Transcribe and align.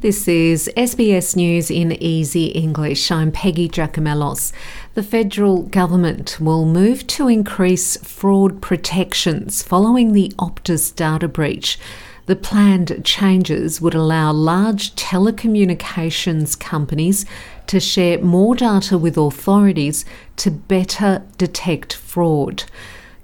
This 0.00 0.26
is 0.26 0.70
SBS 0.78 1.36
News 1.36 1.70
in 1.70 1.92
Easy 1.92 2.46
English. 2.46 3.10
I'm 3.10 3.30
Peggy 3.30 3.68
Giakoumelos. 3.68 4.50
The 4.94 5.02
federal 5.02 5.64
government 5.64 6.38
will 6.40 6.64
move 6.64 7.06
to 7.08 7.28
increase 7.28 7.98
fraud 7.98 8.62
protections 8.62 9.62
following 9.62 10.14
the 10.14 10.32
Optus 10.38 10.96
data 10.96 11.28
breach. 11.28 11.78
The 12.24 12.34
planned 12.34 13.04
changes 13.04 13.82
would 13.82 13.92
allow 13.92 14.32
large 14.32 14.94
telecommunications 14.94 16.58
companies 16.58 17.26
to 17.66 17.78
share 17.78 18.22
more 18.22 18.54
data 18.54 18.96
with 18.96 19.18
authorities 19.18 20.06
to 20.36 20.50
better 20.50 21.26
detect 21.36 21.92
fraud. 21.92 22.64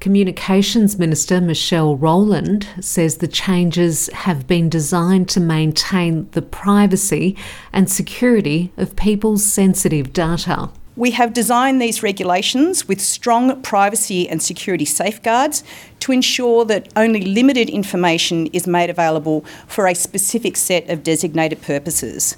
Communications 0.00 0.98
Minister 0.98 1.40
Michelle 1.40 1.96
Rowland 1.96 2.68
says 2.80 3.16
the 3.16 3.28
changes 3.28 4.08
have 4.12 4.46
been 4.46 4.68
designed 4.68 5.28
to 5.30 5.40
maintain 5.40 6.28
the 6.32 6.42
privacy 6.42 7.36
and 7.72 7.90
security 7.90 8.72
of 8.76 8.94
people's 8.96 9.44
sensitive 9.44 10.12
data. 10.12 10.70
We 10.96 11.10
have 11.10 11.34
designed 11.34 11.82
these 11.82 12.02
regulations 12.02 12.88
with 12.88 13.00
strong 13.00 13.60
privacy 13.62 14.28
and 14.28 14.42
security 14.42 14.86
safeguards 14.86 15.62
to 16.00 16.12
ensure 16.12 16.64
that 16.66 16.90
only 16.96 17.20
limited 17.20 17.68
information 17.68 18.46
is 18.48 18.66
made 18.66 18.88
available 18.88 19.44
for 19.66 19.86
a 19.86 19.94
specific 19.94 20.56
set 20.56 20.88
of 20.88 21.02
designated 21.02 21.60
purposes. 21.60 22.36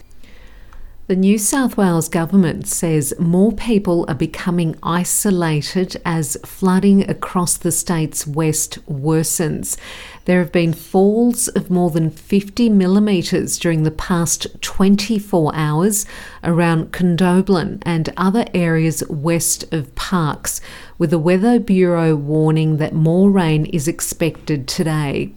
The 1.08 1.16
New 1.16 1.38
South 1.38 1.78
Wales 1.78 2.06
government 2.06 2.66
says 2.66 3.14
more 3.18 3.50
people 3.50 4.04
are 4.08 4.14
becoming 4.14 4.76
isolated 4.82 5.98
as 6.04 6.36
flooding 6.44 7.08
across 7.08 7.56
the 7.56 7.72
state's 7.72 8.26
west 8.26 8.78
worsens. 8.86 9.78
There 10.26 10.40
have 10.40 10.52
been 10.52 10.74
falls 10.74 11.48
of 11.48 11.70
more 11.70 11.88
than 11.88 12.10
50 12.10 12.68
millimetres 12.68 13.58
during 13.58 13.84
the 13.84 13.90
past 13.90 14.48
24 14.60 15.54
hours 15.54 16.04
around 16.44 16.92
Condobolin 16.92 17.82
and 17.86 18.12
other 18.18 18.44
areas 18.52 19.02
west 19.08 19.64
of 19.72 19.94
Parkes, 19.94 20.60
with 20.98 21.08
the 21.08 21.18
Weather 21.18 21.58
Bureau 21.58 22.16
warning 22.16 22.76
that 22.76 22.92
more 22.92 23.30
rain 23.30 23.64
is 23.64 23.88
expected 23.88 24.68
today. 24.68 25.32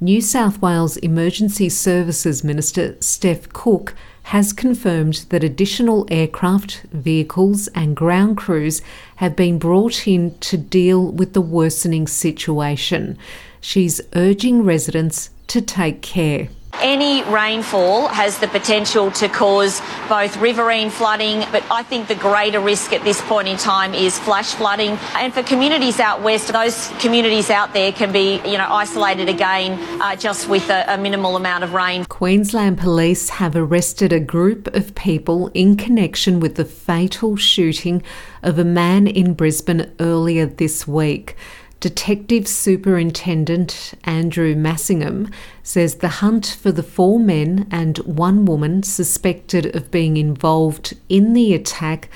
New 0.00 0.20
South 0.20 0.62
Wales 0.62 0.96
Emergency 0.98 1.68
Services 1.68 2.44
Minister 2.44 2.96
Steph 3.00 3.48
Cooke 3.48 3.96
has 4.24 4.52
confirmed 4.52 5.26
that 5.30 5.42
additional 5.42 6.06
aircraft, 6.08 6.82
vehicles, 6.92 7.66
and 7.74 7.96
ground 7.96 8.36
crews 8.36 8.80
have 9.16 9.34
been 9.34 9.58
brought 9.58 10.06
in 10.06 10.38
to 10.38 10.56
deal 10.56 11.10
with 11.10 11.32
the 11.32 11.40
worsening 11.40 12.06
situation. 12.06 13.18
She's 13.60 14.00
urging 14.14 14.62
residents 14.62 15.30
to 15.48 15.60
take 15.60 16.00
care. 16.00 16.48
Any 16.80 17.24
rainfall 17.24 18.06
has 18.06 18.38
the 18.38 18.46
potential 18.46 19.10
to 19.12 19.28
cause 19.28 19.82
both 20.08 20.36
riverine 20.36 20.90
flooding, 20.90 21.40
but 21.50 21.64
I 21.72 21.82
think 21.82 22.06
the 22.06 22.14
greater 22.14 22.60
risk 22.60 22.92
at 22.92 23.02
this 23.02 23.20
point 23.22 23.48
in 23.48 23.56
time 23.56 23.94
is 23.94 24.16
flash 24.16 24.54
flooding. 24.54 24.96
And 25.14 25.34
for 25.34 25.42
communities 25.42 25.98
out 25.98 26.22
west, 26.22 26.52
those 26.52 26.88
communities 27.00 27.50
out 27.50 27.72
there 27.72 27.90
can 27.90 28.12
be, 28.12 28.40
you 28.44 28.58
know, 28.58 28.68
isolated 28.68 29.28
again 29.28 29.76
uh, 30.00 30.14
just 30.14 30.48
with 30.48 30.70
a, 30.70 30.94
a 30.94 30.98
minimal 30.98 31.34
amount 31.34 31.64
of 31.64 31.74
rain. 31.74 32.04
Queensland 32.04 32.78
Police 32.78 33.28
have 33.30 33.56
arrested 33.56 34.12
a 34.12 34.20
group 34.20 34.68
of 34.68 34.94
people 34.94 35.48
in 35.54 35.76
connection 35.76 36.38
with 36.38 36.54
the 36.54 36.64
fatal 36.64 37.34
shooting 37.34 38.04
of 38.44 38.56
a 38.56 38.64
man 38.64 39.08
in 39.08 39.34
Brisbane 39.34 39.92
earlier 39.98 40.46
this 40.46 40.86
week. 40.86 41.36
Detective 41.80 42.48
Superintendent 42.48 43.94
Andrew 44.02 44.56
Massingham 44.56 45.32
says 45.62 45.96
the 45.96 46.08
hunt 46.08 46.58
for 46.60 46.72
the 46.72 46.82
four 46.82 47.20
men 47.20 47.68
and 47.70 47.98
one 47.98 48.44
woman 48.44 48.82
suspected 48.82 49.76
of 49.76 49.92
being 49.92 50.16
involved 50.16 50.96
in 51.08 51.34
the 51.34 51.54
attack 51.54 52.08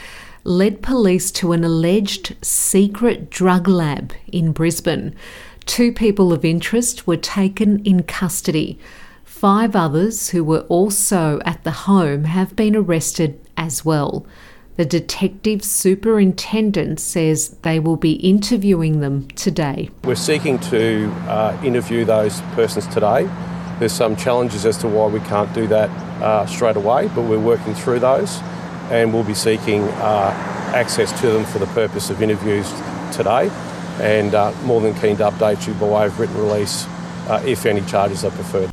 led 0.42 0.82
police 0.82 1.30
to 1.30 1.52
an 1.52 1.62
alleged 1.62 2.34
secret 2.42 3.30
drug 3.30 3.68
lab 3.68 4.12
in 4.26 4.50
Brisbane. 4.50 5.14
Two 5.64 5.92
people 5.92 6.32
of 6.32 6.44
interest 6.44 7.06
were 7.06 7.16
taken 7.16 7.84
in 7.84 8.02
custody. 8.02 8.80
Five 9.22 9.76
others 9.76 10.30
who 10.30 10.42
were 10.42 10.62
also 10.62 11.40
at 11.44 11.62
the 11.62 11.70
home 11.70 12.24
have 12.24 12.56
been 12.56 12.74
arrested 12.74 13.38
as 13.56 13.84
well. 13.84 14.26
The 14.76 14.86
detective 14.86 15.62
superintendent 15.62 16.98
says 16.98 17.50
they 17.60 17.78
will 17.78 17.96
be 17.96 18.12
interviewing 18.12 19.00
them 19.00 19.28
today. 19.28 19.90
We're 20.04 20.14
seeking 20.14 20.58
to 20.60 21.12
uh, 21.28 21.60
interview 21.62 22.06
those 22.06 22.40
persons 22.54 22.86
today. 22.86 23.28
There's 23.78 23.92
some 23.92 24.16
challenges 24.16 24.64
as 24.64 24.78
to 24.78 24.88
why 24.88 25.08
we 25.08 25.20
can't 25.20 25.52
do 25.52 25.66
that 25.66 25.90
uh, 26.22 26.46
straight 26.46 26.76
away, 26.76 27.08
but 27.08 27.22
we're 27.22 27.38
working 27.38 27.74
through 27.74 27.98
those 27.98 28.38
and 28.90 29.12
we'll 29.12 29.24
be 29.24 29.34
seeking 29.34 29.82
uh, 29.82 30.30
access 30.74 31.18
to 31.20 31.30
them 31.30 31.44
for 31.44 31.58
the 31.58 31.66
purpose 31.66 32.08
of 32.08 32.22
interviews 32.22 32.70
today 33.12 33.50
and 34.00 34.34
uh, 34.34 34.52
more 34.62 34.80
than 34.80 34.94
keen 34.94 35.18
to 35.18 35.24
update 35.24 35.66
you 35.66 35.74
by 35.74 35.86
way 35.86 36.06
of 36.06 36.18
written 36.18 36.36
release 36.38 36.86
uh, 37.28 37.42
if 37.46 37.66
any 37.66 37.82
charges 37.82 38.24
are 38.24 38.30
preferred. 38.30 38.71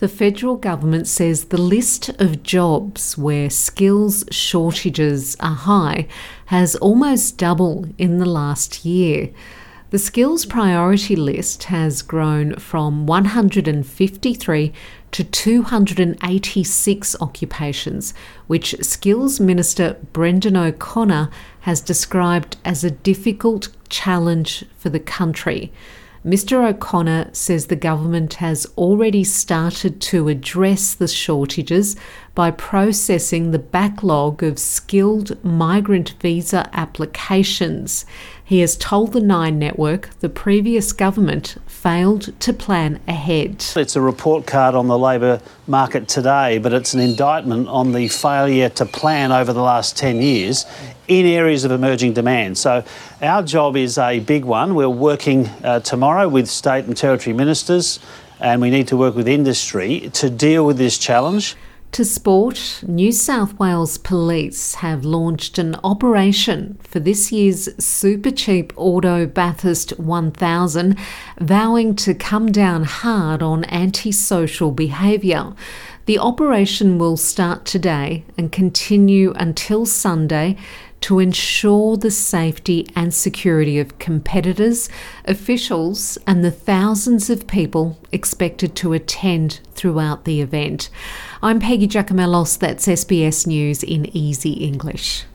The 0.00 0.08
federal 0.08 0.56
government 0.56 1.06
says 1.06 1.44
the 1.44 1.60
list 1.60 2.08
of 2.18 2.42
jobs 2.42 3.18
where 3.18 3.50
skills 3.50 4.24
shortages 4.30 5.36
are 5.40 5.54
high 5.54 6.08
has 6.46 6.74
almost 6.76 7.36
doubled 7.36 7.92
in 7.98 8.16
the 8.16 8.24
last 8.24 8.86
year. 8.86 9.28
The 9.90 9.98
skills 9.98 10.46
priority 10.46 11.16
list 11.16 11.64
has 11.64 12.00
grown 12.00 12.56
from 12.56 13.04
153 13.04 14.72
to 15.10 15.24
286 15.24 17.16
occupations, 17.20 18.14
which 18.46 18.74
Skills 18.80 19.38
Minister 19.38 19.98
Brendan 20.14 20.56
O'Connor 20.56 21.28
has 21.60 21.82
described 21.82 22.56
as 22.64 22.82
a 22.82 22.90
difficult 22.90 23.68
challenge 23.90 24.64
for 24.78 24.88
the 24.88 25.00
country. 25.00 25.70
Mr. 26.24 26.68
O'Connor 26.68 27.30
says 27.32 27.66
the 27.66 27.76
government 27.76 28.34
has 28.34 28.66
already 28.76 29.24
started 29.24 30.02
to 30.02 30.28
address 30.28 30.92
the 30.92 31.08
shortages 31.08 31.96
by 32.34 32.50
processing 32.50 33.50
the 33.50 33.58
backlog 33.58 34.42
of 34.42 34.58
skilled 34.58 35.42
migrant 35.42 36.14
visa 36.20 36.68
applications. 36.74 38.04
He 38.44 38.60
has 38.60 38.76
told 38.76 39.12
the 39.12 39.20
Nine 39.20 39.58
Network 39.58 40.10
the 40.20 40.28
previous 40.28 40.92
government 40.92 41.56
failed 41.66 42.38
to 42.40 42.52
plan 42.52 43.00
ahead. 43.08 43.64
It's 43.74 43.96
a 43.96 44.00
report 44.02 44.46
card 44.46 44.74
on 44.74 44.88
the 44.88 44.98
labour 44.98 45.40
market 45.66 46.06
today, 46.06 46.58
but 46.58 46.74
it's 46.74 46.92
an 46.92 47.00
indictment 47.00 47.66
on 47.68 47.92
the 47.92 48.08
failure 48.08 48.68
to 48.70 48.84
plan 48.84 49.32
over 49.32 49.54
the 49.54 49.62
last 49.62 49.96
10 49.96 50.20
years 50.20 50.66
in 51.10 51.26
areas 51.26 51.64
of 51.64 51.72
emerging 51.72 52.12
demand. 52.12 52.56
So, 52.56 52.84
our 53.20 53.42
job 53.42 53.76
is 53.76 53.98
a 53.98 54.20
big 54.20 54.44
one. 54.44 54.76
We're 54.76 54.88
working 54.88 55.46
uh, 55.64 55.80
tomorrow 55.80 56.28
with 56.28 56.48
state 56.48 56.84
and 56.84 56.96
territory 56.96 57.34
ministers, 57.34 57.98
and 58.38 58.60
we 58.60 58.70
need 58.70 58.86
to 58.88 58.96
work 58.96 59.16
with 59.16 59.26
industry 59.26 60.08
to 60.14 60.30
deal 60.30 60.64
with 60.64 60.78
this 60.78 60.96
challenge. 60.98 61.56
To 61.92 62.04
sport, 62.04 62.84
New 62.86 63.10
South 63.10 63.58
Wales 63.58 63.98
Police 63.98 64.74
have 64.76 65.04
launched 65.04 65.58
an 65.58 65.74
operation 65.82 66.78
for 66.84 67.00
this 67.00 67.32
year's 67.32 67.66
Supercheap 67.80 68.70
Auto 68.76 69.26
Bathurst 69.26 69.98
1000, 69.98 70.96
vowing 71.40 71.96
to 71.96 72.14
come 72.14 72.52
down 72.52 72.84
hard 72.84 73.42
on 73.42 73.64
antisocial 73.64 74.70
behaviour. 74.70 75.52
The 76.10 76.18
operation 76.18 76.98
will 76.98 77.16
start 77.16 77.64
today 77.64 78.24
and 78.36 78.50
continue 78.50 79.30
until 79.36 79.86
Sunday 79.86 80.56
to 81.02 81.20
ensure 81.20 81.96
the 81.96 82.10
safety 82.10 82.88
and 82.96 83.14
security 83.14 83.78
of 83.78 84.00
competitors, 84.00 84.88
officials, 85.24 86.18
and 86.26 86.44
the 86.44 86.50
thousands 86.50 87.30
of 87.30 87.46
people 87.46 87.96
expected 88.10 88.74
to 88.74 88.92
attend 88.92 89.60
throughout 89.74 90.24
the 90.24 90.40
event. 90.40 90.90
I'm 91.44 91.60
Peggy 91.60 91.86
Giakoumelos, 91.86 92.58
that's 92.58 92.88
SBS 92.88 93.46
News 93.46 93.84
in 93.84 94.06
Easy 94.06 94.54
English. 94.54 95.26